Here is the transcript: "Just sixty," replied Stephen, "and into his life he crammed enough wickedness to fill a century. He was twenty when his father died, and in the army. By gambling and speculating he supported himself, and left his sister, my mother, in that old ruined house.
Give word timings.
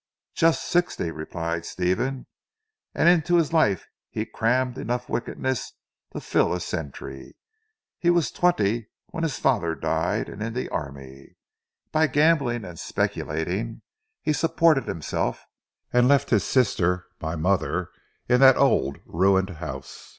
"Just 0.33 0.63
sixty," 0.67 1.11
replied 1.11 1.63
Stephen, 1.63 2.25
"and 2.95 3.07
into 3.07 3.35
his 3.35 3.53
life 3.53 3.85
he 4.09 4.25
crammed 4.25 4.79
enough 4.79 5.07
wickedness 5.07 5.73
to 6.11 6.19
fill 6.19 6.55
a 6.55 6.59
century. 6.59 7.35
He 7.99 8.09
was 8.09 8.31
twenty 8.31 8.87
when 9.11 9.21
his 9.21 9.37
father 9.37 9.75
died, 9.75 10.27
and 10.27 10.41
in 10.41 10.55
the 10.55 10.69
army. 10.69 11.35
By 11.91 12.07
gambling 12.07 12.65
and 12.65 12.79
speculating 12.79 13.83
he 14.23 14.33
supported 14.33 14.85
himself, 14.85 15.45
and 15.93 16.07
left 16.07 16.31
his 16.31 16.43
sister, 16.43 17.05
my 17.21 17.35
mother, 17.35 17.91
in 18.27 18.39
that 18.39 18.57
old 18.57 18.97
ruined 19.05 19.51
house. 19.51 20.09